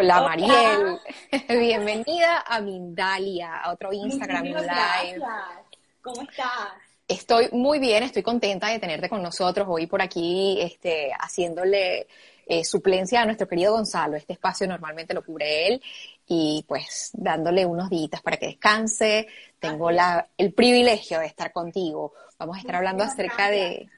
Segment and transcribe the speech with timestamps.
[0.00, 1.00] Hola Mariel,
[1.48, 4.62] bienvenida a Mindalia, a otro Instagram Live.
[4.62, 5.22] gracias.
[6.00, 6.68] ¿Cómo estás?
[7.08, 12.06] Estoy muy bien, estoy contenta de tenerte con nosotros hoy por aquí, este, haciéndole
[12.46, 14.16] eh, suplencia a nuestro querido Gonzalo.
[14.16, 15.82] Este espacio normalmente lo cubre él
[16.28, 19.26] y pues dándole unos días para que descanse.
[19.58, 22.12] Tengo la, el privilegio de estar contigo.
[22.38, 23.88] Vamos a estar hablando acerca de.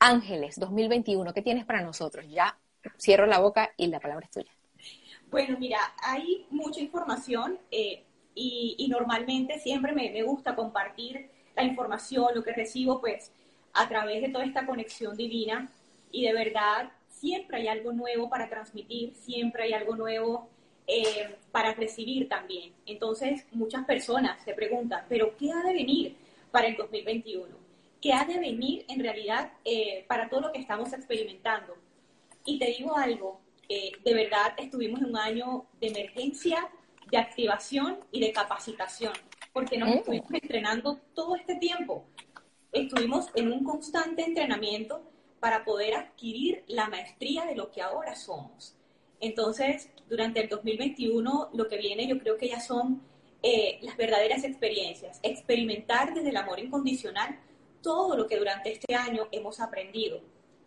[0.00, 1.32] Ángeles 2021.
[1.32, 2.26] ¿Qué tienes para nosotros?
[2.28, 2.58] Ya
[2.98, 4.50] cierro la boca y la palabra es tuya.
[5.30, 8.02] Bueno, mira, hay mucha información eh,
[8.34, 13.32] y, normalmente siempre me, me gusta compartir la información, lo que recibo, pues
[13.72, 15.70] a través de toda esta conexión divina
[16.10, 20.48] y de verdad siempre hay algo nuevo para transmitir, siempre hay algo nuevo
[20.86, 22.72] eh, para recibir también.
[22.86, 26.16] Entonces, muchas personas se preguntan, ¿pero qué ha de venir
[26.50, 27.46] para el 2021?
[28.00, 31.76] ¿Qué ha de venir en realidad eh, para todo lo que estamos experimentando?
[32.44, 36.68] Y te digo algo, eh, de verdad estuvimos en un año de emergencia,
[37.10, 39.12] de activación y de capacitación,
[39.52, 39.98] porque nos Mm.
[39.98, 42.04] estuvimos entrenando todo este tiempo.
[42.72, 45.02] Estuvimos en un constante entrenamiento
[45.38, 48.76] para poder adquirir la maestría de lo que ahora somos.
[49.20, 53.02] Entonces, durante el 2021, lo que viene yo creo que ya son
[53.42, 57.38] eh, las verdaderas experiencias, experimentar desde el amor incondicional
[57.82, 60.20] todo lo que durante este año hemos aprendido.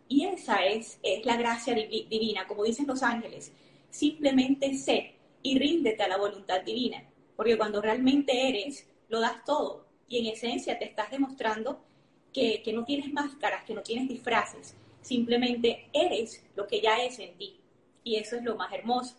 [0.07, 3.51] Y esa es, es la gracia divi- divina, como dicen los ángeles.
[3.89, 7.03] Simplemente sé y ríndete a la voluntad divina,
[7.35, 9.87] porque cuando realmente eres, lo das todo.
[10.07, 11.83] Y en esencia te estás demostrando
[12.31, 14.75] que, que no tienes máscaras, que no tienes disfraces.
[15.01, 17.59] Simplemente eres lo que ya es en ti.
[18.03, 19.15] Y eso es lo más hermoso.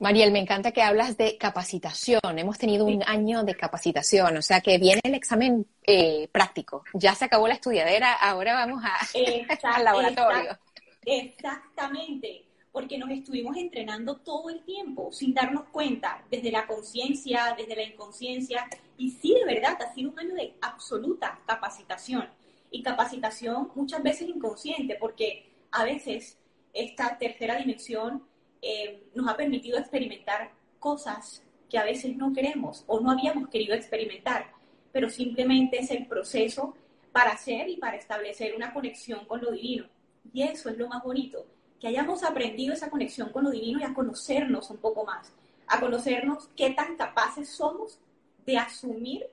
[0.00, 2.20] Mariel, me encanta que hablas de capacitación.
[2.38, 6.82] Hemos tenido un año de capacitación, o sea que viene el examen eh, práctico.
[6.94, 8.96] Ya se acabó la estudiadera, ahora vamos a,
[9.76, 10.50] al laboratorio.
[10.50, 10.58] exact-
[11.04, 17.76] Exactamente, porque nos estuvimos entrenando todo el tiempo sin darnos cuenta, desde la conciencia, desde
[17.76, 18.66] la inconsciencia,
[18.96, 22.26] y sí, de verdad, ha sido un año de absoluta capacitación,
[22.70, 26.38] y capacitación muchas veces inconsciente, porque a veces
[26.72, 28.22] esta tercera dimensión
[28.62, 33.74] eh, nos ha permitido experimentar cosas que a veces no queremos o no habíamos querido
[33.74, 34.50] experimentar,
[34.92, 36.74] pero simplemente es el proceso
[37.12, 39.86] para hacer y para establecer una conexión con lo divino.
[40.32, 41.46] Y eso es lo más bonito,
[41.80, 45.32] que hayamos aprendido esa conexión con lo divino y a conocernos un poco más,
[45.66, 47.98] a conocernos qué tan capaces somos
[48.44, 49.26] de asumir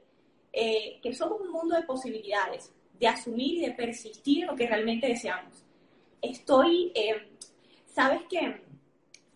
[0.54, 4.68] eh, que somos un mundo de posibilidades, de asumir y de persistir en lo que
[4.68, 5.64] realmente deseamos.
[6.22, 7.30] Estoy, eh,
[7.94, 8.62] sabes que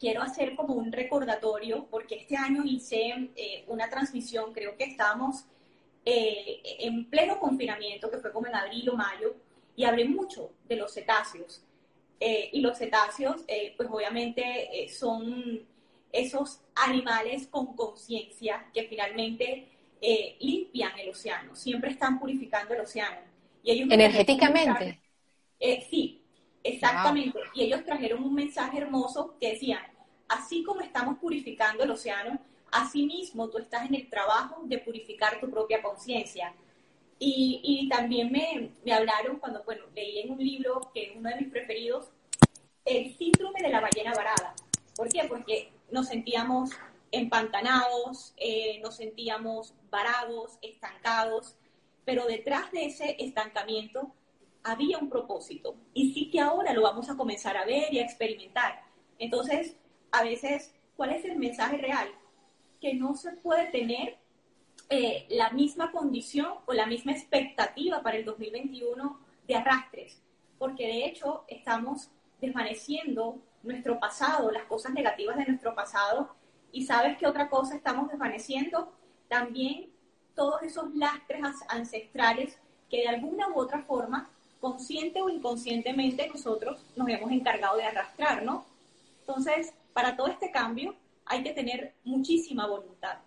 [0.02, 5.46] quiero hacer como un recordatorio, porque este año hice eh, una transmisión, creo que estábamos
[6.04, 9.36] eh, en pleno confinamiento, que fue como en abril o mayo,
[9.76, 11.64] y hablé mucho de los cetáceos.
[12.20, 14.44] Eh, y los cetáceos, eh, pues obviamente
[14.84, 15.62] eh, son
[16.12, 19.68] esos animales con conciencia que finalmente
[20.02, 23.22] eh, limpian el océano, siempre están purificando el océano.
[23.64, 25.00] Y ellos Energéticamente.
[25.90, 26.21] sí,
[26.64, 27.40] exactamente.
[27.54, 29.82] Y ellos trajeron un mensaje hermoso que decían,
[30.28, 32.40] así como estamos purificando el océano,
[32.72, 36.54] así mismo tú estás en el trabajo de purificar tu propia conciencia.
[37.20, 41.30] Y, y también me, me hablaron cuando, bueno, leí en un libro que es uno
[41.30, 42.10] de mis preferidos,
[42.86, 44.56] el síndrome de la ballena varada.
[44.96, 45.26] ¿Por qué?
[45.28, 46.72] Porque nos sentíamos
[47.12, 51.58] empantanados, eh, nos sentíamos varados, estancados,
[52.06, 54.12] pero detrás de ese estancamiento
[54.64, 55.76] había un propósito.
[55.94, 58.84] Y sí que ahora lo vamos a comenzar a ver y a experimentar.
[59.20, 59.76] Entonces,
[60.12, 62.10] a veces, ¿cuál es el mensaje real?
[62.80, 64.18] Que no se puede tener
[64.90, 70.22] eh, la misma condición o la misma expectativa para el 2021 de arrastres,
[70.58, 72.10] porque de hecho estamos
[72.40, 76.36] desvaneciendo nuestro pasado, las cosas negativas de nuestro pasado,
[76.72, 78.92] y sabes qué otra cosa estamos desvaneciendo,
[79.28, 79.92] también
[80.36, 82.58] todos esos lastres as- ancestrales
[82.90, 84.30] que de alguna u otra forma,
[84.62, 88.66] consciente o inconscientemente, nosotros nos hemos encargado de arrastrar, ¿no?
[89.22, 93.18] Entonces, para todo este cambio hay que tener muchísima voluntad.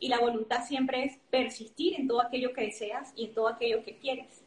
[0.00, 3.84] Y la voluntad siempre es persistir en todo aquello que deseas y en todo aquello
[3.84, 4.44] que quieres.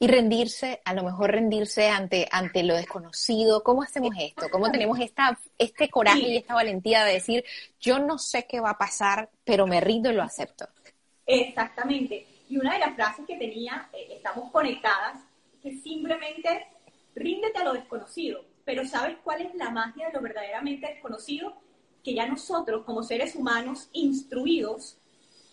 [0.00, 3.62] Y rendirse, a lo mejor rendirse ante, ante lo desconocido.
[3.62, 4.48] ¿Cómo hacemos esto?
[4.50, 7.44] ¿Cómo tenemos esta, este coraje y esta valentía de decir,
[7.80, 10.66] yo no sé qué va a pasar, pero me rindo y lo acepto?
[11.24, 12.26] Exactamente.
[12.50, 15.20] Y una de las frases que tenía, eh, estamos conectadas,
[15.64, 16.66] que simplemente
[17.14, 18.44] ríndete a lo desconocido.
[18.66, 21.54] Pero ¿sabes cuál es la magia de lo verdaderamente desconocido?
[22.02, 24.98] Que ya nosotros, como seres humanos instruidos,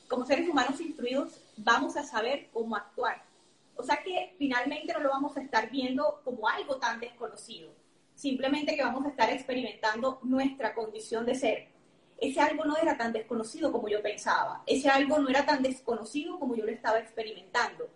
[0.09, 3.23] como seres humanos instruidos, vamos a saber cómo actuar.
[3.77, 7.71] O sea que finalmente no lo vamos a estar viendo como algo tan desconocido,
[8.13, 11.67] simplemente que vamos a estar experimentando nuestra condición de ser.
[12.17, 16.37] Ese algo no era tan desconocido como yo pensaba, ese algo no era tan desconocido
[16.37, 17.89] como yo lo estaba experimentando.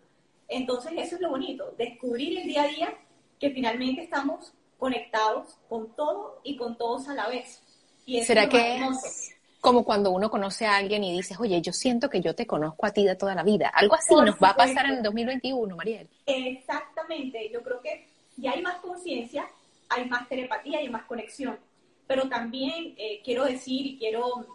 [0.48, 2.98] Entonces eso es lo bonito, descubrir el día a día
[3.40, 7.62] que finalmente estamos conectados con todo y con todos a la vez.
[8.06, 11.60] Y eso ¿Será es que es como cuando uno conoce a alguien y dices, oye,
[11.60, 13.70] yo siento que yo te conozco a ti de toda la vida?
[13.70, 14.92] Algo así Por nos va a pasar supuesto.
[14.92, 16.10] en el 2021, Mariel.
[16.28, 18.08] Exactamente, yo creo que
[18.38, 19.48] ya hay más conciencia,
[19.90, 21.58] hay más telepatía, hay más conexión,
[22.06, 24.46] pero también eh, quiero decir y quiero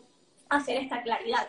[0.49, 1.49] hacer esta claridad,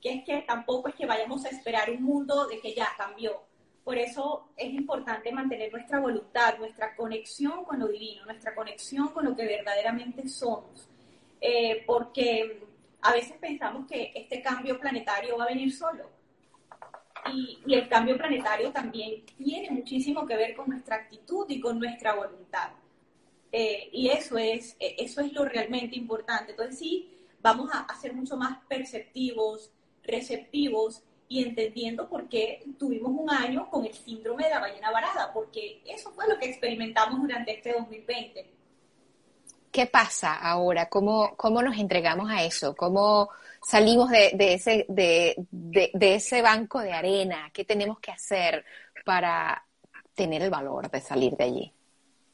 [0.00, 3.42] que es que tampoco es que vayamos a esperar un mundo de que ya cambió.
[3.86, 9.24] Por eso es importante mantener nuestra voluntad, nuestra conexión con lo divino, nuestra conexión con
[9.24, 10.88] lo que verdaderamente somos.
[11.40, 12.66] Eh, porque
[13.00, 16.10] a veces pensamos que este cambio planetario va a venir solo.
[17.32, 22.16] Y, el cambio planetario también tiene muchísimo que ver con nuestra actitud y con nuestra
[22.16, 22.70] voluntad.
[23.52, 26.50] Eh, y eso es, eh, eso es lo realmente importante.
[26.50, 29.70] Entonces sí, vamos a ser mucho más perceptivos,
[30.02, 35.32] receptivos y entendiendo por qué tuvimos un año con el síndrome de la ballena varada,
[35.32, 38.50] porque eso fue lo que experimentamos durante este 2020.
[39.70, 40.88] ¿Qué pasa ahora?
[40.88, 42.74] ¿Cómo, cómo nos entregamos a eso?
[42.74, 43.28] ¿Cómo
[43.62, 47.50] salimos de, de ese, de, de- de ese banco de arena?
[47.52, 48.64] ¿Qué tenemos que hacer
[49.04, 49.66] para
[50.14, 51.72] tener el valor de salir de allí?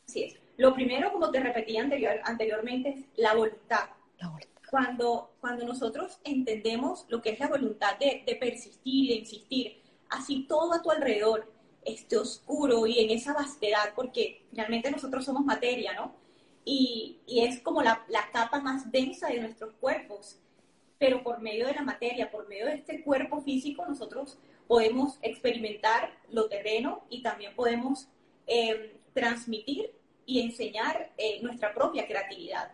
[0.08, 0.36] Así es.
[0.58, 3.86] Lo primero, como te repetí anterior, anteriormente, es la voluntad.
[4.18, 4.51] La voluntad.
[4.72, 10.46] Cuando, cuando nosotros entendemos lo que es la voluntad de, de persistir, de insistir, así
[10.48, 11.52] todo a tu alrededor
[11.84, 16.14] esté oscuro y en esa vastedad, porque finalmente nosotros somos materia, ¿no?
[16.64, 20.38] Y, y es como la, la capa más densa de nuestros cuerpos,
[20.98, 26.16] pero por medio de la materia, por medio de este cuerpo físico, nosotros podemos experimentar
[26.30, 28.08] lo terreno y también podemos
[28.46, 29.90] eh, transmitir
[30.24, 32.72] y enseñar eh, nuestra propia creatividad.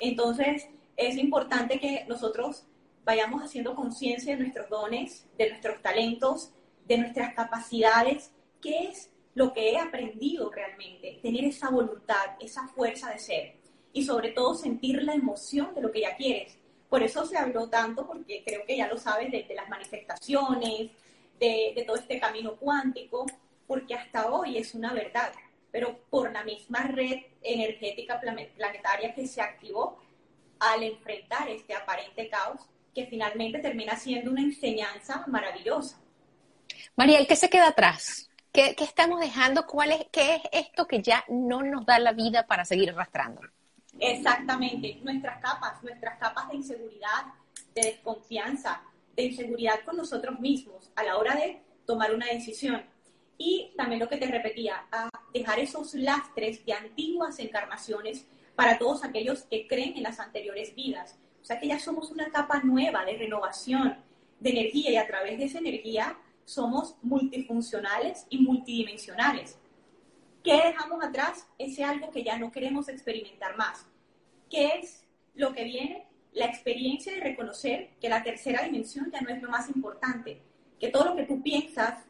[0.00, 0.66] Entonces,
[0.96, 2.66] es importante que nosotros
[3.04, 6.50] vayamos haciendo conciencia de nuestros dones, de nuestros talentos,
[6.86, 13.10] de nuestras capacidades, qué es lo que he aprendido realmente, tener esa voluntad, esa fuerza
[13.10, 13.56] de ser
[13.92, 16.58] y sobre todo sentir la emoción de lo que ya quieres.
[16.88, 20.90] Por eso se habló tanto, porque creo que ya lo sabes, de, de las manifestaciones,
[21.38, 23.26] de, de todo este camino cuántico,
[23.66, 25.32] porque hasta hoy es una verdad,
[25.70, 29.98] pero por la misma red energética plane- planetaria que se activó
[30.58, 32.60] al enfrentar este aparente caos,
[32.94, 36.00] que finalmente termina siendo una enseñanza maravillosa.
[36.96, 38.30] Mariel, ¿qué se queda atrás?
[38.52, 39.66] ¿Qué, qué estamos dejando?
[39.66, 43.42] ¿Cuál es, ¿Qué es esto que ya no nos da la vida para seguir arrastrando?
[43.98, 47.26] Exactamente, nuestras capas, nuestras capas de inseguridad,
[47.74, 48.82] de desconfianza,
[49.14, 52.82] de inseguridad con nosotros mismos a la hora de tomar una decisión.
[53.38, 58.26] Y también lo que te repetía, a dejar esos lastres de antiguas encarnaciones
[58.56, 61.16] para todos aquellos que creen en las anteriores vidas.
[61.42, 63.98] O sea que ya somos una capa nueva de renovación,
[64.40, 69.58] de energía y a través de esa energía somos multifuncionales y multidimensionales.
[70.42, 71.46] ¿Qué dejamos atrás?
[71.58, 73.86] Ese algo que ya no queremos experimentar más.
[74.48, 76.06] ¿Qué es lo que viene?
[76.32, 80.40] La experiencia de reconocer que la tercera dimensión ya no es lo más importante,
[80.78, 82.04] que todo lo que tú piensas,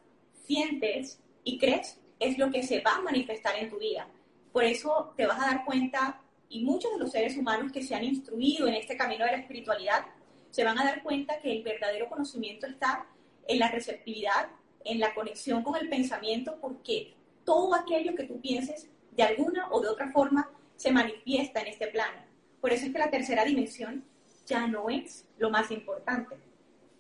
[0.47, 4.09] sientes y crees es lo que se va a manifestar en tu vida.
[4.53, 7.95] Por eso te vas a dar cuenta, y muchos de los seres humanos que se
[7.95, 10.07] han instruido en este camino de la espiritualidad,
[10.51, 13.07] se van a dar cuenta que el verdadero conocimiento está
[13.47, 14.49] en la receptividad,
[14.85, 19.81] en la conexión con el pensamiento, porque todo aquello que tú pienses de alguna o
[19.81, 22.21] de otra forma se manifiesta en este plano.
[22.61, 24.05] Por eso es que la tercera dimensión
[24.47, 26.37] ya no es lo más importante,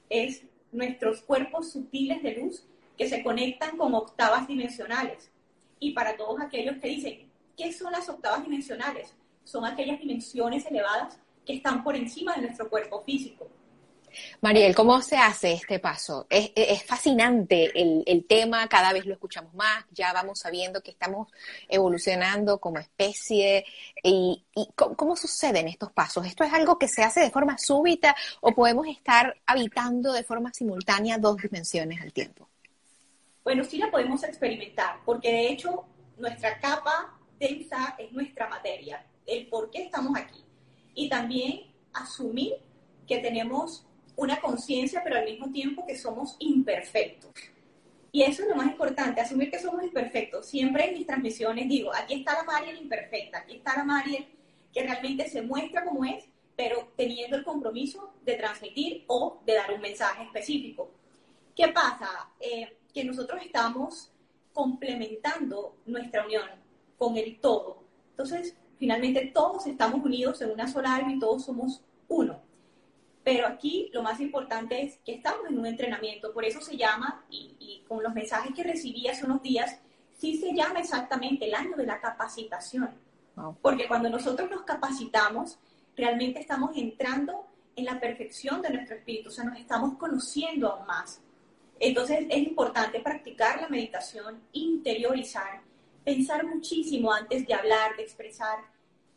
[0.08, 2.64] es nuestros cuerpos sutiles de luz
[2.96, 5.30] que se conectan con octavas dimensionales.
[5.78, 9.14] Y para todos aquellos que dicen, ¿qué son las octavas dimensionales?
[9.46, 13.48] Son aquellas dimensiones elevadas que están por encima de nuestro cuerpo físico.
[14.40, 16.26] Mariel, ¿cómo se hace este paso?
[16.28, 20.90] Es, es fascinante el, el, tema, cada vez lo escuchamos más, ya vamos sabiendo que
[20.90, 21.28] estamos
[21.68, 23.64] evolucionando como especie.
[24.02, 26.26] ¿Y, y ¿cómo, cómo, suceden estos pasos?
[26.26, 30.52] ¿Esto es algo que se hace de forma súbita o podemos estar habitando de forma
[30.52, 32.48] simultánea dos dimensiones al tiempo?
[33.44, 35.84] Bueno, sí la podemos experimentar, porque de hecho
[36.16, 40.44] nuestra capa densa es nuestra materia, el por qué estamos aquí.
[40.94, 42.54] Y también asumir
[43.06, 47.32] que tenemos una conciencia, pero al mismo tiempo que somos imperfectos.
[48.12, 50.46] Y eso es lo más importante, asumir que somos imperfectos.
[50.46, 54.26] Siempre en mis transmisiones digo, aquí está la Mariel imperfecta, aquí está la Mariel
[54.72, 56.24] que realmente se muestra como es,
[56.56, 60.90] pero teniendo el compromiso de transmitir o de dar un mensaje específico.
[61.54, 62.30] ¿Qué pasa?
[62.40, 64.12] Eh, que nosotros estamos
[64.52, 66.48] complementando nuestra unión
[66.96, 67.84] con el todo.
[68.10, 72.40] Entonces, finalmente todos estamos unidos en una sola alma y todos somos uno.
[73.24, 77.24] Pero aquí lo más importante es que estamos en un entrenamiento, por eso se llama,
[77.28, 79.80] y, con los mensajes que recibí hace unos días,
[80.16, 82.90] sí se llama exactamente el año de la capacitación.
[83.60, 85.58] Porque cuando nosotros nos capacitamos,
[85.96, 90.86] realmente estamos entrando en la perfección de nuestro espíritu, o sea, nos estamos conociendo aún
[90.86, 91.20] más.
[91.78, 95.60] Entonces es importante practicar la meditación, interiorizar,
[96.06, 98.60] pensar muchísimo antes de hablar, de expresar,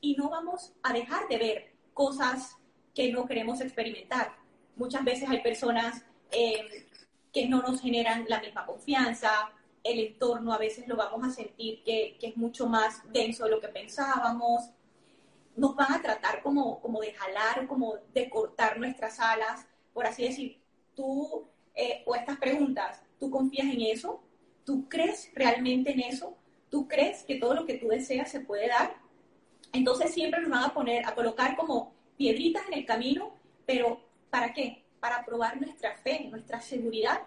[0.01, 2.57] y no vamos a dejar de ver cosas
[2.95, 4.35] que no queremos experimentar.
[4.75, 6.87] Muchas veces hay personas eh,
[7.31, 9.51] que no nos generan la misma confianza,
[9.83, 13.51] el entorno a veces lo vamos a sentir que, que, es mucho más denso de
[13.51, 14.71] lo que pensábamos,
[15.55, 20.23] nos van a tratar como, como de jalar, como de cortar nuestras alas, por así
[20.23, 20.59] decir,
[20.95, 24.23] tú, eh, o estas preguntas, ¿tú confías en eso?
[24.65, 26.38] ¿Tú crees realmente en eso?
[26.69, 28.95] ¿Tú crees que todo lo que tú deseas se puede dar?
[29.73, 33.33] Entonces siempre nos van a poner, a colocar como piedritas en el camino,
[33.65, 34.83] pero ¿para qué?
[34.99, 37.21] Para probar nuestra fe, nuestra seguridad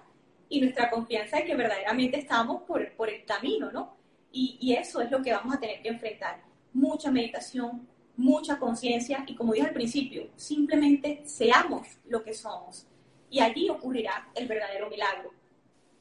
[0.49, 3.97] y nuestra confianza de que verdaderamente estamos por, por el camino, ¿no?
[4.31, 6.43] Y, y, eso es lo que vamos a tener que enfrentar.
[6.73, 12.87] Mucha meditación, mucha conciencia y como dije al principio, simplemente seamos lo que somos.
[13.31, 15.33] Y allí ocurrirá el verdadero milagro,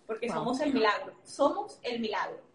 [0.05, 2.50] porque somos el milagro, somos el milagro.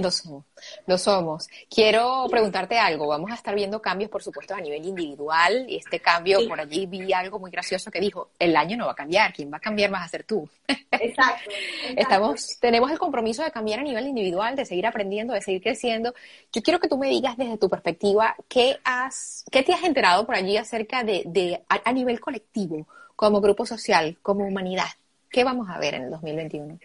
[0.00, 0.44] Lo somos,
[0.86, 1.48] lo somos.
[1.70, 3.06] Quiero preguntarte algo.
[3.06, 5.66] Vamos a estar viendo cambios, por supuesto, a nivel individual.
[5.68, 8.92] Y este cambio, por allí vi algo muy gracioso que dijo, el año no va
[8.92, 10.48] a cambiar, quien va a cambiar vas a ser tú.
[10.90, 11.50] Exacto.
[11.96, 16.14] Estamos, tenemos el compromiso de cambiar a nivel individual, de seguir aprendiendo, de seguir creciendo.
[16.52, 20.26] Yo quiero que tú me digas desde tu perspectiva, ¿qué, has, qué te has enterado
[20.26, 24.88] por allí acerca de, de a nivel colectivo, como grupo social, como humanidad?
[25.30, 26.78] ¿Qué vamos a ver en el 2021?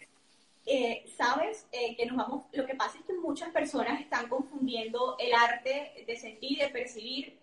[0.65, 5.17] Eh, sabes eh, que nos vamos, lo que pasa es que muchas personas están confundiendo
[5.19, 7.37] el arte de sentir, de percibir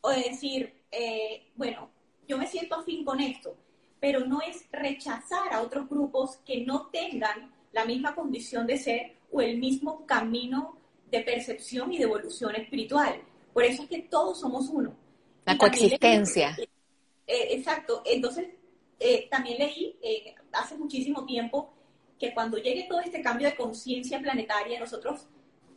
[0.00, 1.88] o de decir, eh, bueno,
[2.26, 3.56] yo me siento afín con esto,
[4.00, 9.16] pero no es rechazar a otros grupos que no tengan la misma condición de ser
[9.30, 10.76] o el mismo camino
[11.10, 13.22] de percepción y de evolución espiritual.
[13.52, 14.96] Por eso es que todos somos uno.
[15.44, 16.56] La coexistencia.
[17.26, 18.02] exacto.
[18.04, 18.48] Entonces,
[19.30, 19.96] también leí
[20.52, 21.72] hace muchísimo tiempo
[22.18, 25.26] que cuando llegue todo este cambio de conciencia planetaria, nosotros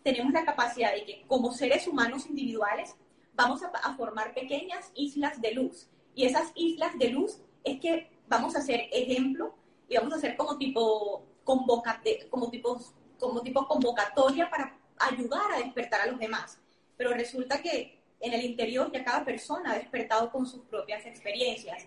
[0.04, 2.96] tenemos la capacidad de que como seres humanos individuales
[3.34, 5.88] vamos a, formar pequeñas islas de luz.
[6.16, 9.56] Y esas islas de luz es que vamos a ser ejemplo
[9.88, 12.80] y vamos a ser como tipo, convocate, como tipo,
[13.20, 16.60] como tipo convocatoria para ayudar a despertar a los demás.
[16.98, 21.86] Pero resulta que en el interior ya cada persona ha despertado con sus propias experiencias.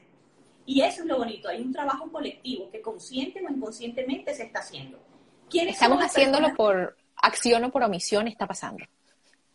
[0.66, 4.60] Y eso es lo bonito, hay un trabajo colectivo que consciente o inconscientemente se está
[4.60, 4.98] haciendo.
[5.52, 8.84] Estamos haciéndolo por acción o por omisión, está pasando.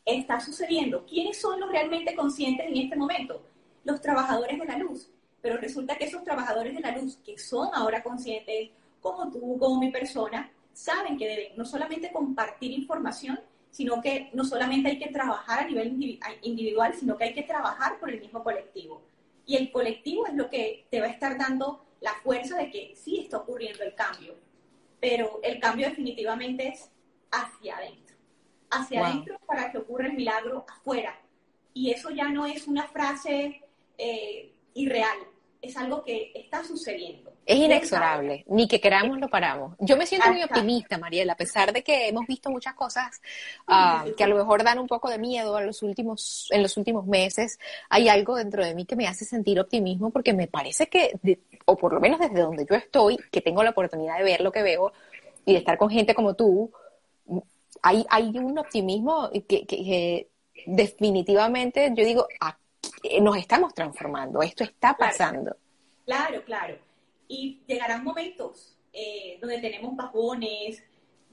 [0.06, 1.06] Está sucediendo.
[1.06, 3.44] ¿Quiénes son los realmente conscientes en este momento?
[3.84, 5.10] Los trabajadores de la luz.
[5.42, 8.70] Pero resulta que esos trabajadores de la luz, que son ahora conscientes,
[9.02, 13.40] como tú, como mi persona, saben que deben no solamente compartir información,
[13.72, 15.98] sino que no solamente hay que trabajar a nivel
[16.42, 19.02] individual, sino que hay que trabajar por el mismo colectivo.
[19.50, 22.94] Y el colectivo es lo que te va a estar dando la fuerza de que
[22.96, 24.36] sí está ocurriendo el cambio,
[25.00, 26.92] pero el cambio definitivamente es
[27.32, 28.16] hacia adentro.
[28.70, 31.20] Hacia adentro para que ocurra el milagro afuera.
[31.74, 33.64] Y eso ya no es una frase
[33.98, 35.18] eh, irreal,
[35.62, 37.34] es algo que está sucediendo.
[37.46, 39.76] Es inexorable, ni que queramos lo paramos.
[39.80, 43.22] Yo me siento muy optimista, Mariela, a pesar de que hemos visto muchas cosas
[43.68, 46.78] ah, que a lo mejor dan un poco de miedo en los últimos, en los
[46.78, 47.60] últimos meses.
[47.90, 51.20] Hay algo dentro de mí que me hace sentir optimismo porque me parece que,
[51.66, 54.52] o por lo menos desde donde yo estoy, que tengo la oportunidad de ver lo
[54.52, 54.94] que veo
[55.46, 56.72] y de estar con gente como tú,
[57.82, 60.30] hay, hay un optimismo que,
[60.66, 62.28] definitivamente yo digo,
[63.22, 65.56] nos estamos transformando, esto está pasando.
[66.06, 66.78] Claro, claro.
[67.28, 70.84] Y llegarán momentos eh, donde tenemos bajones,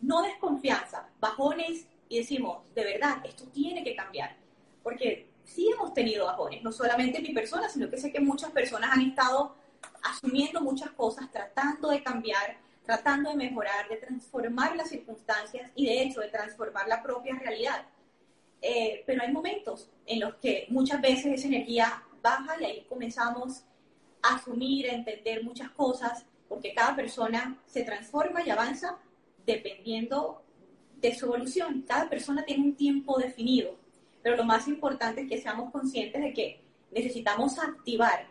[0.01, 4.37] no desconfianza, bajones y decimos, de verdad, esto tiene que cambiar.
[4.83, 8.91] Porque sí hemos tenido bajones, no solamente mi persona, sino que sé que muchas personas
[8.93, 9.57] han estado
[10.03, 16.03] asumiendo muchas cosas, tratando de cambiar, tratando de mejorar, de transformar las circunstancias y de
[16.03, 17.85] hecho de transformar la propia realidad.
[18.63, 23.65] Eh, pero hay momentos en los que muchas veces esa energía baja y ahí comenzamos
[24.23, 28.99] a asumir, a entender muchas cosas, porque cada persona se transforma y avanza
[29.45, 30.43] dependiendo
[31.01, 31.85] de su evolución.
[31.87, 33.77] Cada persona tiene un tiempo definido,
[34.23, 36.61] pero lo más importante es que seamos conscientes de que
[36.91, 38.27] necesitamos activar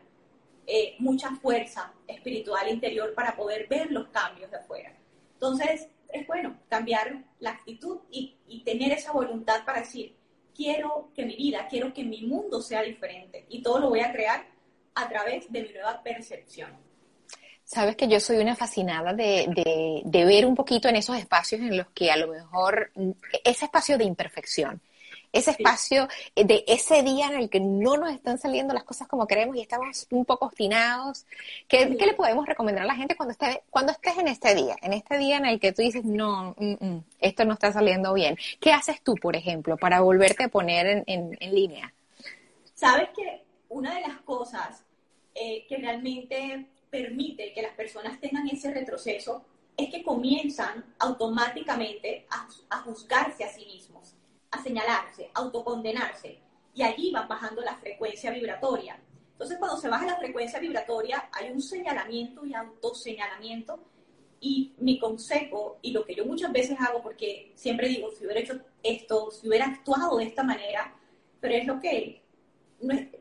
[0.68, 4.94] eh, mucha fuerza espiritual interior para poder ver los cambios de afuera.
[5.34, 10.16] Entonces, es bueno cambiar la actitud y, y tener esa voluntad para decir,
[10.56, 14.12] quiero que mi vida, quiero que mi mundo sea diferente y todo lo voy a
[14.12, 14.46] crear
[14.96, 16.72] a través de mi nueva percepción.
[17.64, 21.62] Sabes que yo soy una fascinada de, de, de, ver un poquito en esos espacios
[21.62, 22.92] en los que a lo mejor
[23.44, 24.82] ese espacio de imperfección,
[25.36, 29.28] ese espacio de ese día en el que no nos están saliendo las cosas como
[29.28, 31.26] queremos y estamos un poco obstinados.
[31.68, 34.78] ¿Qué, ¿qué le podemos recomendar a la gente cuando, esté, cuando estés en este día?
[34.82, 38.14] En este día en el que tú dices, no, mm, mm, esto no está saliendo
[38.14, 38.38] bien.
[38.62, 41.94] ¿Qué haces tú, por ejemplo, para volverte a poner en, en, en línea?
[42.74, 44.86] Sabes que una de las cosas
[45.34, 49.44] eh, que realmente permite que las personas tengan ese retroceso
[49.76, 54.05] es que comienzan automáticamente a, a juzgarse a sí mismos
[54.56, 56.40] a señalarse, autocondenarse,
[56.74, 59.00] y allí van bajando la frecuencia vibratoria.
[59.32, 63.80] Entonces, cuando se baja la frecuencia vibratoria, hay un señalamiento y autoseñalamiento.
[64.40, 68.42] Y mi consejo, y lo que yo muchas veces hago, porque siempre digo, si hubiera
[68.42, 70.94] hecho esto, si hubiera actuado de esta manera,
[71.40, 72.22] pero es lo que,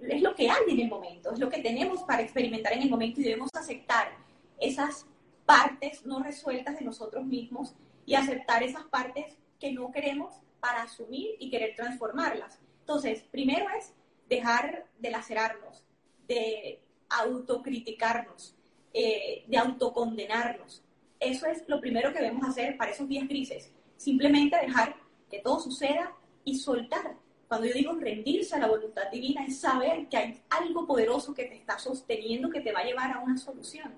[0.09, 2.91] es lo que hay en el momento, es lo que tenemos para experimentar en el
[2.91, 4.13] momento y debemos aceptar
[4.59, 5.07] esas
[5.47, 7.75] partes no resueltas de nosotros mismos
[8.07, 12.59] y aceptar esas partes que no queremos para asumir y querer transformarlas.
[12.81, 13.93] Entonces, primero es
[14.31, 15.85] dejar de lacerarnos,
[16.27, 16.81] de
[17.11, 18.57] autocriticarnos,
[18.95, 20.83] eh, de autocondenarnos.
[21.21, 23.71] Eso es lo primero que debemos hacer para esos días grises.
[23.99, 24.97] Simplemente dejar
[25.31, 26.17] que todo suceda
[26.47, 27.15] y soltar.
[27.47, 31.45] Cuando yo digo rendirse a la voluntad divina, es saber que hay algo poderoso que
[31.45, 33.93] te está sosteniendo, que te va a llevar a una solución.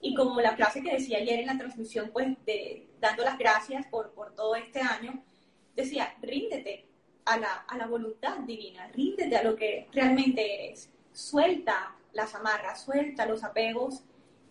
[0.00, 3.86] Y como la frase que decía ayer en la transmisión, pues de, dando las gracias
[3.86, 5.22] por, por todo este año,
[5.74, 6.86] decía, ríndete
[7.24, 12.82] a la, a la voluntad divina, ríndete a lo que realmente eres, suelta las amarras,
[12.82, 14.02] suelta los apegos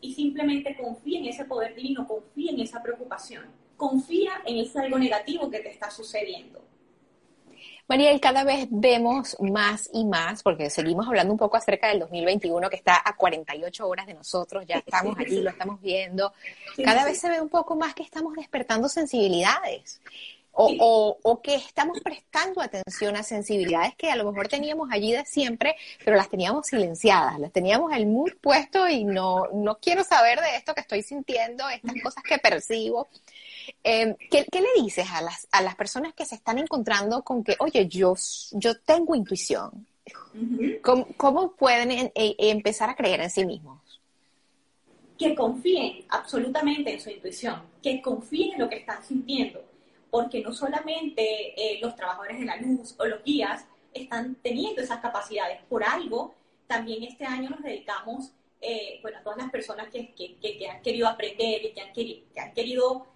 [0.02, 3.46] y simplemente confía en ese poder divino, confía en esa preocupación,
[3.78, 6.62] confía en ese algo negativo que te está sucediendo.
[7.88, 12.70] Mariel, cada vez vemos más y más, porque seguimos hablando un poco acerca del 2021
[12.70, 16.34] que está a 48 horas de nosotros, ya estamos allí, lo estamos viendo.
[16.84, 20.00] Cada vez se ve un poco más que estamos despertando sensibilidades.
[20.56, 25.12] O, o, o, que estamos prestando atención a sensibilidades que a lo mejor teníamos allí
[25.12, 30.04] de siempre, pero las teníamos silenciadas, las teníamos el mood puesto y no, no quiero
[30.04, 33.08] saber de esto que estoy sintiendo, estas cosas que percibo.
[33.84, 37.44] Eh, ¿qué, ¿qué, le dices a las, a las personas que se están encontrando con
[37.44, 38.14] que, oye, yo,
[38.52, 39.88] yo tengo intuición?
[40.84, 43.80] ¿Cómo, ¿Cómo, pueden en, en, empezar a creer en sí mismos?
[45.18, 49.73] Que confíen absolutamente en su intuición, que confíen en lo que están sintiendo
[50.14, 51.24] porque no solamente
[51.58, 56.36] eh, los trabajadores de la luz o los guías están teniendo esas capacidades, por algo
[56.68, 60.84] también este año nos dedicamos, eh, bueno, a todas las personas que, que, que, han
[60.84, 63.08] querido aprender y que han, que han querido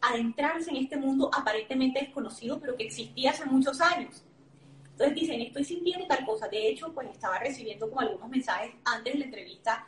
[0.00, 4.24] adentrarse en este mundo aparentemente desconocido, pero que existía hace muchos años.
[4.92, 6.48] Entonces dicen, estoy sintiendo tal cosa.
[6.48, 9.86] De hecho, pues estaba recibiendo como algunos mensajes antes de la entrevista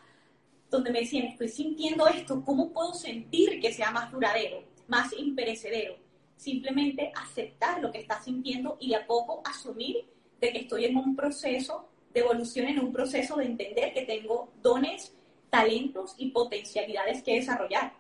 [0.69, 6.10] donde me decían, estoy sintiendo esto, ¿cómo puedo sentir que sea más duradero, más imperecedero?
[6.41, 10.07] Simplemente aceptar lo que estás sintiendo y de a poco asumir
[10.41, 14.51] de que estoy en un proceso de evolución, en un proceso de entender que tengo
[14.63, 15.13] dones,
[15.51, 17.93] talentos y potencialidades que desarrollar.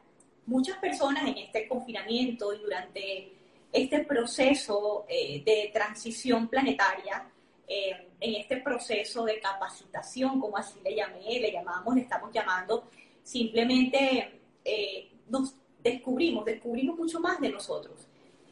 [0.47, 3.33] Muchas personas en este confinamiento y durante
[3.71, 7.29] este proceso eh, de transición planetaria,
[7.69, 12.89] eh, en este proceso de capacitación, como así le llamé, le llamamos, le estamos llamando,
[13.23, 18.10] simplemente eh, nos descubrimos, descubrimos mucho más de nosotros.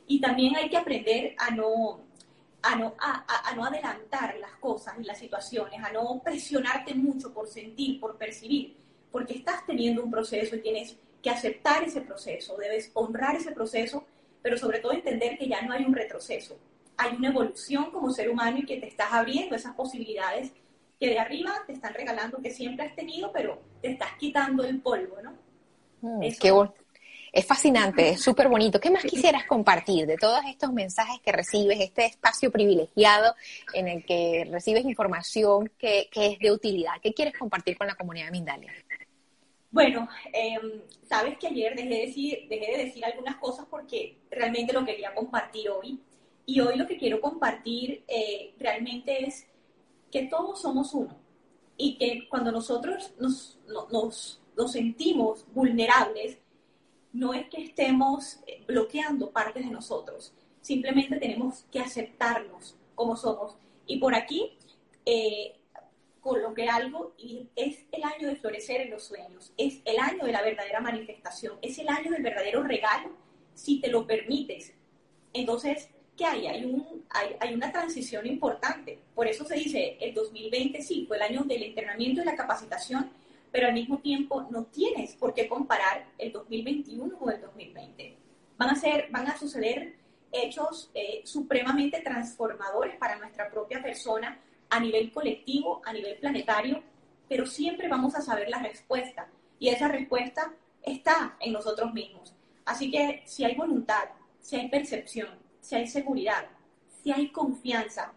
[0.09, 2.01] Y también hay que aprender a no,
[2.63, 7.33] a no, a, a no adelantar las cosas y las situaciones, a no presionarte mucho
[7.33, 8.77] por sentir, por percibir,
[9.13, 14.05] porque estás teniendo un proceso y tienes que aceptar ese proceso, debes honrar ese proceso,
[14.43, 16.57] pero sobre todo entender que ya no hay un retroceso,
[16.97, 20.53] hay una evolución como ser humano y que te estás abriendo esas posibilidades
[20.99, 24.81] que de arriba te están regalando que siempre has tenido, pero te estás quitando el
[24.81, 25.33] polvo, ¿no?
[26.01, 26.73] Mm, qué, bon
[27.33, 28.81] es fascinante, es súper bonito.
[28.81, 33.35] ¿Qué más quisieras compartir de todos estos mensajes que recibes, este espacio privilegiado
[33.75, 36.93] en el que recibes información que, que es de utilidad?
[37.03, 38.73] ¿Qué quieres compartir con la comunidad de Mindalia?
[39.71, 44.73] Bueno, em, sabes que ayer dejé de, decir, dejé de decir algunas cosas porque realmente
[44.73, 46.01] lo quería compartir hoy.
[46.47, 49.47] Y hoy lo que quiero compartir eh, realmente es
[50.11, 51.15] que todos somos uno
[51.77, 53.59] y que cuando nosotros nos,
[53.93, 56.39] nos, nos sentimos vulnerables,
[57.19, 63.57] no es que estemos bloqueando partes de nosotros, simplemente tenemos que aceptarnos como somos.
[63.87, 64.57] Y por aquí
[65.05, 65.57] eh,
[66.21, 70.33] coloqué algo y es el año de florecer en los sueños, es el año de
[70.33, 73.11] la verdadera manifestación, es el año del verdadero regalo,
[73.55, 74.75] si te lo permites.
[75.33, 76.47] Entonces, ¿qué hay?
[76.47, 79.01] Hay, un, hay, hay una transición importante.
[79.17, 83.11] Por eso se dice, el 2020 sí, fue el año del entrenamiento y la capacitación,
[83.51, 88.17] pero al mismo tiempo no tienes por qué comparar el 2021 con el 2020.
[88.57, 89.97] Van a, ser, van a suceder
[90.33, 94.39] hechos eh, supremamente transformadores para nuestra propia persona
[94.71, 96.83] a nivel colectivo, a nivel planetario,
[97.29, 102.35] pero siempre vamos a saber la respuesta y esa respuesta está en nosotros mismos.
[102.65, 104.05] Así que si hay voluntad,
[104.41, 105.29] si hay percepción,
[105.61, 106.47] si hay seguridad,
[107.03, 108.13] si hay confianza,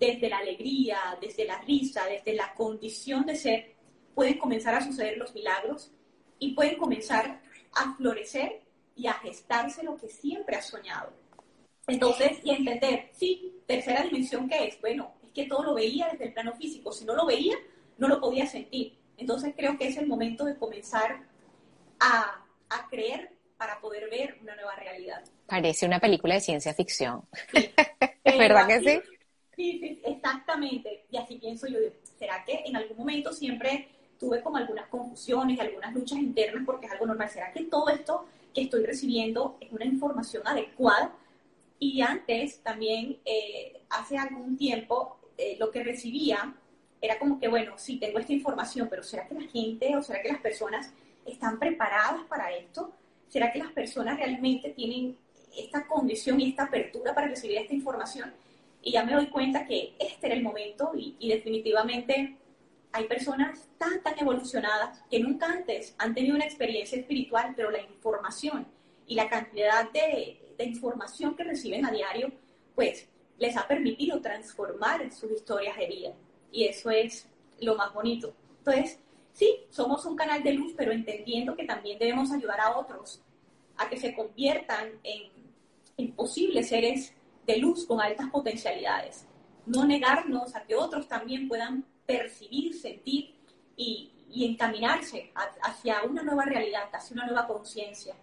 [0.00, 3.74] desde la alegría, desde la risa, desde la condición de ser,
[4.20, 5.90] pueden comenzar a suceder los milagros
[6.38, 7.40] y pueden comenzar
[7.72, 8.60] a florecer
[8.94, 11.10] y a gestarse lo que siempre has soñado.
[11.86, 14.78] Entonces, y entender, sí, tercera dimensión, ¿qué es?
[14.82, 16.92] Bueno, es que todo lo veía desde el plano físico.
[16.92, 17.56] Si no lo veía,
[17.96, 18.98] no lo podía sentir.
[19.16, 21.22] Entonces, creo que es el momento de comenzar
[21.98, 25.24] a, a creer para poder ver una nueva realidad.
[25.46, 27.26] Parece una película de ciencia ficción.
[28.22, 29.00] ¿Es verdad que sí?
[29.56, 31.06] Sí, sí, exactamente.
[31.10, 31.78] Y así pienso yo,
[32.18, 33.88] ¿será que en algún momento siempre
[34.20, 37.28] tuve como algunas confusiones, algunas luchas internas porque es algo normal?
[37.30, 41.12] ¿Será que todo esto que estoy recibiendo es una información adecuada?
[41.78, 46.54] Y antes también, eh, hace algún tiempo, eh, lo que recibía
[47.00, 50.20] era como que, bueno, sí, tengo esta información, pero ¿será que la gente o será
[50.20, 50.92] que las personas
[51.24, 52.92] están preparadas para esto?
[53.28, 55.16] ¿Será que las personas realmente tienen
[55.56, 58.30] esta condición y esta apertura para recibir esta información?
[58.82, 62.36] Y ya me doy cuenta que este era el momento y, y definitivamente
[62.92, 67.80] hay personas tan, tan evolucionadas que nunca antes han tenido una experiencia espiritual, pero la
[67.80, 68.66] información
[69.06, 72.32] y la cantidad de, de información que reciben a diario,
[72.74, 76.12] pues les ha permitido transformar sus historias de vida.
[76.52, 77.26] Y eso es
[77.60, 78.34] lo más bonito.
[78.58, 78.98] Entonces,
[79.32, 83.22] sí, somos un canal de luz, pero entendiendo que también debemos ayudar a otros
[83.76, 85.30] a que se conviertan en,
[85.96, 87.14] en posibles seres
[87.46, 89.26] de luz con altas potencialidades.
[89.64, 91.84] No negarnos a que otros también puedan
[92.18, 93.34] percibir, sentir
[93.76, 98.14] y, y encaminarse hacia una nueva realidad, hacia una nueva conciencia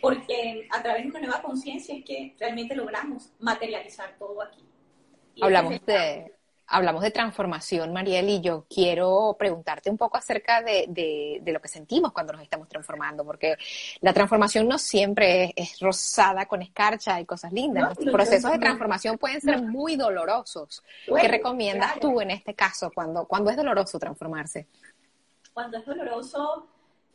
[0.00, 4.64] porque a través de una nueva conciencia es que realmente logramos materializar todo aquí.
[5.40, 6.34] hablamos de,
[6.68, 10.86] hablamos de transformación, Mariel, y yo quiero preguntarte un poco acerca de,
[11.42, 13.56] de, lo que sentimos cuando nos estamos transformando, porque
[14.00, 17.96] la transformación no siempre es, rosada con escarcha y cosas lindas.
[17.98, 20.82] Los procesos de transformación pueden ser muy dolorosos.
[21.06, 24.66] ¿Qué recomiendas tú en este caso cuando, cuando es doloroso transformarse?
[25.52, 26.68] Cuando es doloroso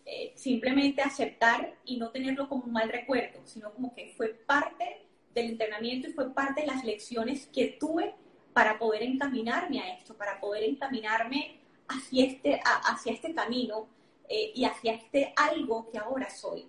[0.06, 5.06] eh, simplemente aceptar y no tenerlo como un mal recuerdo, sino como que fue parte
[5.34, 8.16] del entrenamiento y fue parte de las lecciones que tuve
[8.54, 13.88] para poder encaminarme a esto, para poder encaminarme hacia este, hacia este camino
[14.30, 16.68] eh, y hacia este algo que ahora soy.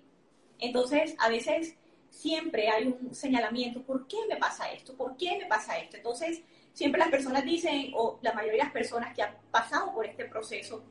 [0.58, 1.76] Entonces, a veces
[2.10, 4.94] siempre hay un señalamiento, ¿por qué me pasa esto?
[4.96, 5.96] ¿Por qué me pasa esto?
[5.96, 6.42] Entonces,
[6.72, 10.24] siempre las personas dicen, o la mayoría de las personas que han pasado por este
[10.24, 10.84] proceso,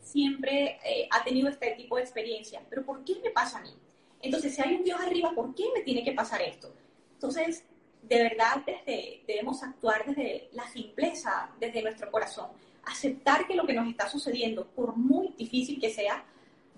[0.00, 2.62] siempre eh, ha tenido este tipo de experiencia.
[2.70, 3.74] Pero ¿por qué me pasa a mí?
[4.20, 6.74] Entonces, si hay un Dios arriba, ¿por qué me tiene que pasar esto?
[7.12, 7.64] Entonces,
[8.02, 12.48] de verdad desde, debemos actuar desde la simpleza, desde nuestro corazón.
[12.84, 16.24] Aceptar que lo que nos está sucediendo, por muy difícil que sea,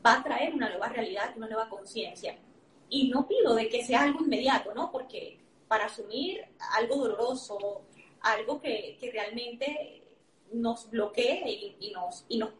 [0.04, 2.36] va a traer una nueva realidad, una nueva conciencia.
[2.88, 4.90] Y no pido de que sea algo inmediato, ¿no?
[4.90, 7.82] Porque para asumir algo doloroso,
[8.22, 10.02] algo que, que realmente
[10.52, 12.50] nos bloquee y, nos, y nos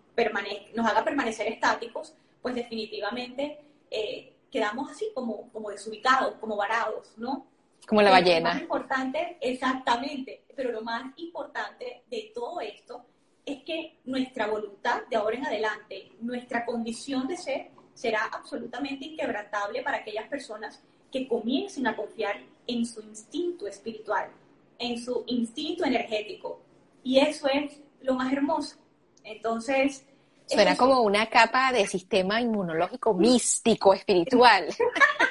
[0.75, 3.59] nos haga permanecer estáticos, pues definitivamente
[3.91, 7.47] eh, quedamos así como, como desubicados, como varados, ¿no?
[7.87, 8.51] Como la ballena.
[8.51, 13.05] Lo más importante, exactamente, pero lo más importante de todo esto
[13.45, 19.83] es que nuestra voluntad de ahora en adelante, nuestra condición de ser, será absolutamente inquebrantable
[19.83, 24.31] para aquellas personas que comiencen a confiar en su instinto espiritual,
[24.79, 26.61] en su instinto energético.
[27.03, 28.77] Y eso es lo más hermoso.
[29.25, 30.07] Entonces,
[30.47, 34.67] Suena como una capa de sistema inmunológico místico, espiritual.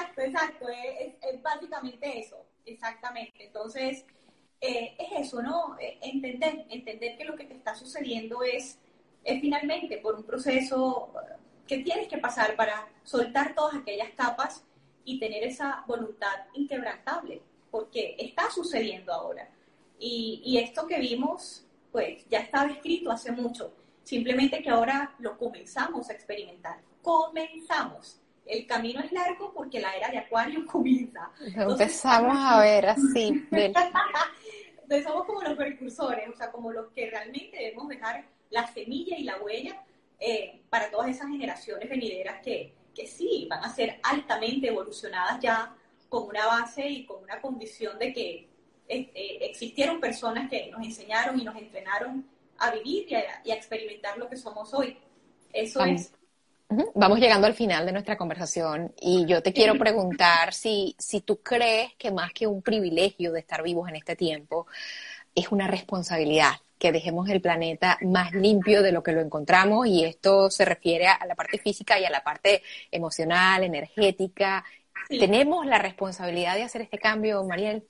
[0.00, 3.46] exacto, exacto, es, básicamente eso, exactamente.
[3.46, 4.04] Entonces,
[4.60, 5.78] eh, es eso, ¿no?
[5.78, 8.78] Eh, entender, entender que lo que te está sucediendo es
[9.24, 11.12] es finalmente por un proceso
[11.66, 14.64] que tienes que pasar para soltar todas aquellas capas
[15.04, 19.48] y tener esa voluntad inquebrantable, porque está sucediendo ahora.
[19.98, 25.36] Y, y esto que vimos, pues ya estaba escrito hace mucho, simplemente que ahora lo
[25.38, 26.80] comenzamos a experimentar.
[27.02, 28.19] Comenzamos.
[28.46, 31.30] El camino es largo porque la era de Acuario comienza.
[31.40, 33.44] Empezamos a ver así.
[33.50, 39.16] Entonces somos como los precursores, o sea, como los que realmente debemos dejar la semilla
[39.16, 39.82] y la huella
[40.18, 45.74] eh, para todas esas generaciones venideras que, que sí van a ser altamente evolucionadas ya
[46.08, 48.48] con una base y con una condición de que
[48.88, 52.26] este, existieron personas que nos enseñaron y nos entrenaron
[52.58, 54.98] a vivir y a, experimentar lo que somos hoy.
[55.52, 56.12] Eso es.
[56.94, 61.38] Vamos llegando al final de nuestra conversación y yo te quiero preguntar si, si tú
[61.42, 64.66] crees que más que un privilegio de estar vivos en este tiempo,
[65.34, 70.04] es una responsabilidad que dejemos el planeta más limpio de lo que lo encontramos y
[70.04, 74.64] esto se refiere a la parte física y a la parte emocional, energética.
[75.08, 77.84] ¿Tenemos la responsabilidad de hacer este cambio, Mariel?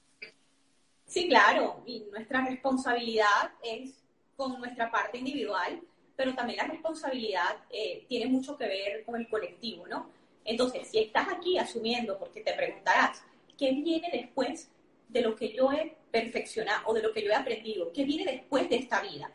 [1.07, 4.03] Sí, claro, y nuestra responsabilidad es
[4.37, 5.81] con nuestra parte individual,
[6.21, 10.11] pero también la responsabilidad eh, tiene mucho que ver con el colectivo, ¿no?
[10.45, 13.23] Entonces, si estás aquí asumiendo, porque te preguntarás,
[13.57, 14.71] ¿qué viene después
[15.09, 17.91] de lo que yo he perfeccionado o de lo que yo he aprendido?
[17.95, 19.31] ¿Qué viene después de esta vida?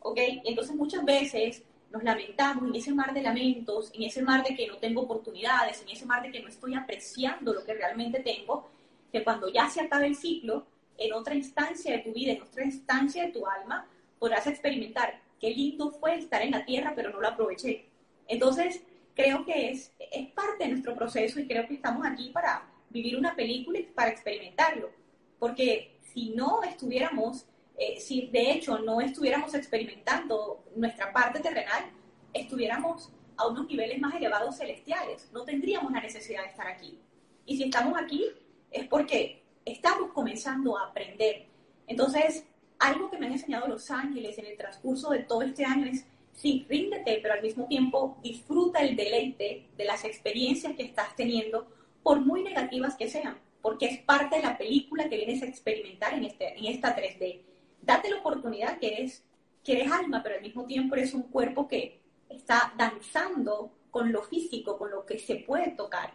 [0.00, 0.18] ¿Ok?
[0.44, 4.66] Entonces, muchas veces nos lamentamos en ese mar de lamentos, en ese mar de que
[4.66, 8.68] no tengo oportunidades, en ese mar de que no estoy apreciando lo que realmente tengo,
[9.10, 10.66] que cuando ya se acabe el ciclo,
[10.98, 13.86] en otra instancia de tu vida, en otra instancia de tu alma,
[14.18, 17.86] podrás experimentar qué lindo fue estar en la tierra, pero no lo aproveché.
[18.28, 18.82] Entonces,
[19.14, 19.92] creo que es,
[20.34, 24.10] parte de nuestro proceso y creo que estamos aquí para vivir una película y para
[24.10, 24.90] experimentarlo.
[25.38, 27.46] Porque si no estuviéramos,
[27.76, 31.90] eh, si de hecho no estuviéramos experimentando nuestra parte terrenal,
[32.32, 35.30] estuviéramos a unos niveles más elevados celestiales.
[35.32, 36.98] No tendríamos la necesidad de estar aquí.
[37.44, 38.26] Y si estamos aquí
[38.70, 41.46] es porque estamos comenzando a aprender.
[41.86, 42.44] Entonces,
[42.78, 46.04] algo que me han enseñado los ángeles en el transcurso de todo este año es,
[46.32, 51.66] sí, ríndete, pero al mismo tiempo disfruta el deleite de las experiencias que estás teniendo,
[52.02, 56.14] por muy negativas que sean, porque es parte de la película que vienes a experimentar
[56.14, 57.40] en, este, en esta 3D.
[57.82, 59.24] Date la oportunidad que eres,
[59.64, 64.22] que eres alma, pero al mismo tiempo eres un cuerpo que está danzando con lo
[64.22, 66.14] físico, con lo que se puede tocar.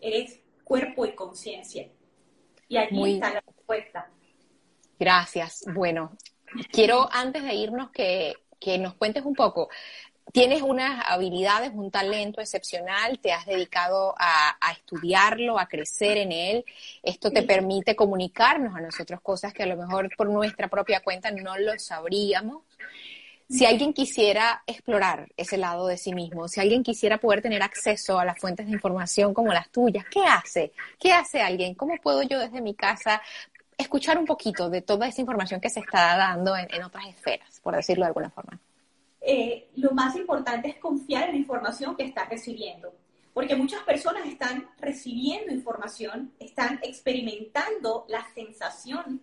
[0.00, 1.88] Eres cuerpo y conciencia.
[2.68, 4.10] Y allí está la respuesta.
[5.02, 5.64] Gracias.
[5.74, 6.12] Bueno,
[6.70, 8.36] quiero antes de irnos que,
[8.78, 9.68] nos cuentes un poco.
[10.32, 16.64] Tienes unas habilidades, un talento excepcional, te has dedicado a, estudiarlo, a crecer en él.
[17.02, 21.32] Esto te permite comunicarnos a nosotros cosas que a lo mejor por nuestra propia cuenta
[21.32, 22.62] no lo sabríamos.
[23.52, 28.18] Si alguien quisiera explorar ese lado de sí mismo, si alguien quisiera poder tener acceso
[28.18, 30.72] a las fuentes de información como las tuyas, ¿qué hace?
[30.98, 31.74] ¿Qué hace alguien?
[31.74, 33.20] ¿Cómo puedo yo desde mi casa
[33.76, 37.74] escuchar un poquito de toda esa información que se está dando en, otras esferas, por
[37.74, 38.58] decirlo de alguna forma?
[39.20, 42.92] Eh, lo más importante es confiar en la información que estás recibiendo,
[43.32, 49.22] porque muchas personas están recibiendo información, están experimentando la sensación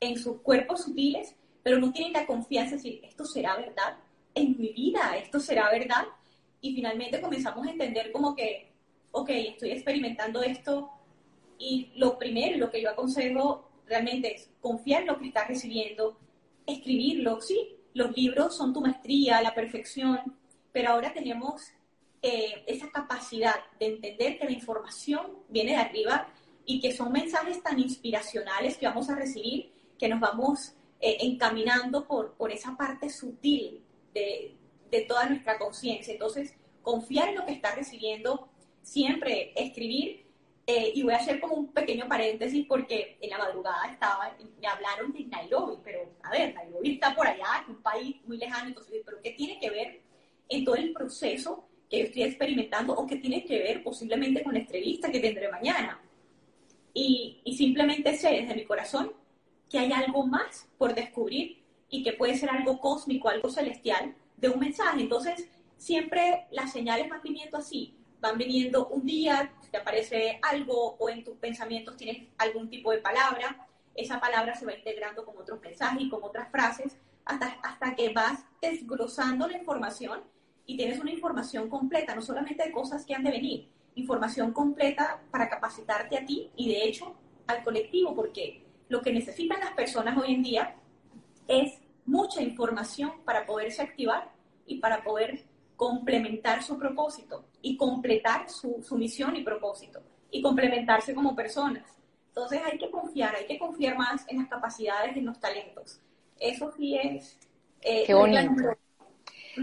[0.00, 3.98] en sus cuerpos sutiles pero no tienen la confianza de decir, esto será verdad
[4.34, 6.04] en mi vida, esto será verdad.
[6.60, 8.72] Y finalmente comenzamos a entender como que,
[9.12, 10.90] ok, estoy experimentando esto
[11.58, 16.16] y lo primero, lo que yo aconsejo realmente es confiar en lo que estás recibiendo,
[16.64, 20.36] escribirlo, sí, los libros son tu maestría, la perfección,
[20.72, 21.62] pero ahora tenemos
[22.22, 26.28] eh, esa capacidad de entender que la información viene de arriba
[26.64, 32.06] y que son mensajes tan inspiracionales que vamos a recibir que nos vamos eh, encaminando
[32.06, 33.82] por, por esa parte sutil
[34.14, 34.56] de,
[34.90, 36.12] de toda nuestra conciencia.
[36.12, 38.48] Entonces, confiar en lo que está recibiendo,
[38.82, 40.29] siempre escribir,
[40.66, 44.66] eh, y voy a hacer como un pequeño paréntesis porque en la madrugada estaba, me
[44.66, 49.02] hablaron de Nairobi, pero a ver, Nairobi está por allá, un país muy lejano, entonces,
[49.04, 50.00] pero ¿qué tiene que ver
[50.48, 54.52] en todo el proceso que yo estoy experimentando o qué tiene que ver posiblemente con
[54.52, 56.00] la entrevista que tendré mañana?
[56.92, 59.12] Y, y simplemente sé desde mi corazón
[59.68, 64.48] que hay algo más por descubrir y que puede ser algo cósmico, algo celestial de
[64.48, 65.00] un mensaje.
[65.00, 71.08] Entonces, siempre las señales van viniendo así, van viniendo un día, te aparece algo o
[71.08, 75.60] en tus pensamientos tienes algún tipo de palabra, esa palabra se va integrando con otros
[75.60, 80.22] mensajes y con otras frases hasta, hasta que vas desglosando la información
[80.66, 85.20] y tienes una información completa, no solamente de cosas que han de venir, información completa
[85.30, 90.16] para capacitarte a ti y de hecho al colectivo, porque lo que necesitan las personas
[90.16, 90.76] hoy en día
[91.48, 94.30] es mucha información para poderse activar
[94.66, 95.44] y para poder
[95.80, 101.84] complementar su propósito y completar su, su misión y propósito y complementarse como personas.
[102.28, 105.98] Entonces hay que confiar, hay que confiar más en las capacidades, en los talentos.
[106.38, 107.38] Eso sí es...
[107.80, 108.76] Eh, Qué bonito.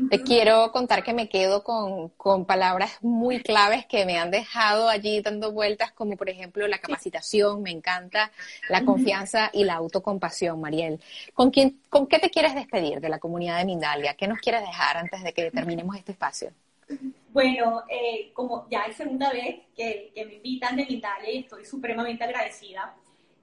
[0.10, 4.90] Te quiero contar que me quedo con, con, palabras muy claves que me han dejado
[4.90, 8.32] allí dando vueltas, como por ejemplo la capacitación, me encanta,
[8.70, 11.00] la confianza y la autocompasión, Mariel.
[11.34, 14.16] ¿Con, quién, ¿Con qué te quieres despedir de la comunidad de Mindalia?
[14.16, 16.52] ¿Qué nos quieres dejar antes de que terminemos este espacio?
[17.30, 21.66] Bueno, eh, como ya es segunda vez que, que me invitan de Mindalia y estoy
[21.66, 22.96] supremamente agradecida.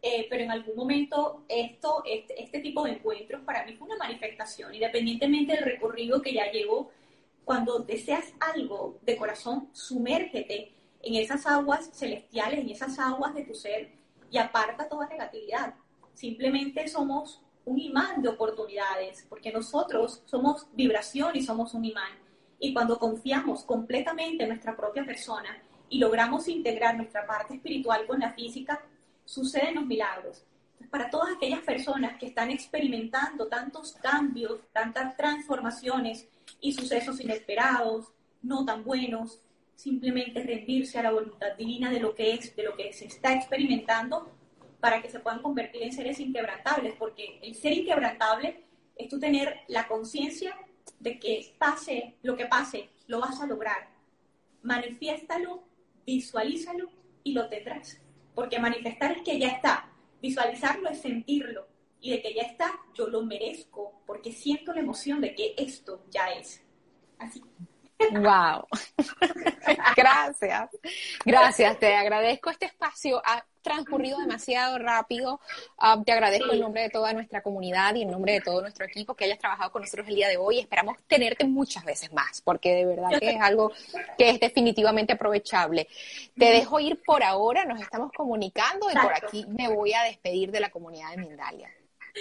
[0.06, 3.96] Eh, pero en algún momento esto, este, este, tipo de encuentros para mí fue una
[3.96, 6.90] manifestación, independientemente del recorrido que ya llevo,
[7.42, 13.54] cuando deseas algo de corazón, sumérgete en esas aguas celestiales, en esas aguas de tu
[13.54, 13.92] ser
[14.30, 15.72] y aparta toda negatividad.
[16.12, 22.12] Simplemente somos un imán de oportunidades, porque nosotros somos vibración y somos un imán.
[22.58, 28.20] Y cuando confiamos completamente en nuestra propia persona y logramos integrar nuestra parte espiritual con
[28.20, 28.84] la física,
[29.24, 30.44] suceden los milagros.
[30.90, 36.28] Para todas aquellas personas que están experimentando tantos cambios, tantas transformaciones
[36.60, 39.40] y sucesos inesperados, no tan buenos,
[39.74, 43.34] simplemente rendirse a la voluntad divina de lo que es, de lo que se está
[43.34, 44.30] experimentando,
[44.78, 48.64] para que se puedan convertir en seres inquebrantables, porque el ser inquebrantable
[48.96, 50.56] es tú tener la conciencia
[51.00, 53.88] de que pase lo que pase, lo vas a lograr.
[54.62, 55.64] Manifiéstalo,
[56.06, 56.90] visualízalo
[57.22, 57.98] y lo tendrás
[58.34, 61.66] porque manifestar es que ya está, visualizarlo es sentirlo,
[62.00, 66.04] y de que ya está, yo lo merezco, porque siento la emoción de que esto
[66.10, 66.62] ya es.
[67.18, 67.42] Así.
[68.12, 68.66] Wow.
[69.96, 70.70] Gracias.
[71.24, 73.22] Gracias, te agradezco este espacio.
[73.64, 75.40] Transcurrido demasiado rápido.
[75.78, 78.84] Ah, te agradezco en nombre de toda nuestra comunidad y en nombre de todo nuestro
[78.84, 80.60] equipo que hayas trabajado con nosotros el día de hoy.
[80.60, 83.72] Esperamos tenerte muchas veces más, porque de verdad que es algo
[84.18, 85.88] que es definitivamente aprovechable.
[86.36, 90.50] Te dejo ir por ahora, nos estamos comunicando y por aquí me voy a despedir
[90.50, 91.70] de la comunidad de Mindalia.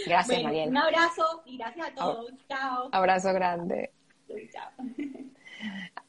[0.05, 0.71] Gracias, Mariela.
[0.71, 2.31] Un abrazo y gracias a todos.
[2.47, 2.89] Chao.
[2.93, 3.91] Abrazo grande.
[4.49, 4.71] Chao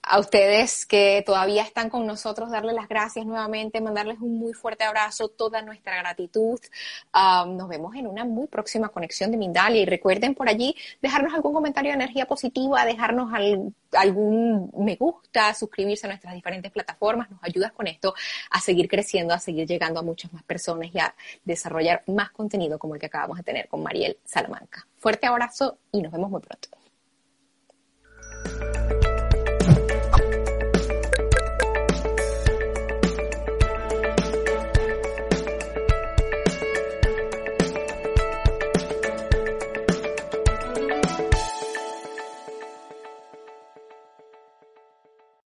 [0.07, 4.85] a ustedes que todavía están con nosotros, darles las gracias nuevamente, mandarles un muy fuerte
[4.85, 6.61] abrazo, toda nuestra gratitud.
[7.13, 11.55] nos vemos en una muy próxima conexión de Mindalia y recuerden por allí dejarnos algún
[11.55, 13.33] comentario de energía positiva, dejarnos
[13.93, 18.15] algún me gusta, suscribirse a nuestras diferentes plataformas, nos ayudas con esto
[18.51, 21.15] a seguir creciendo, a seguir llegando a muchas más personas y a
[21.45, 24.87] desarrollar más contenido como el que acabamos de tener con Mariel Salamanca.
[24.99, 26.69] Fuerte abrazo y nos vemos muy pronto.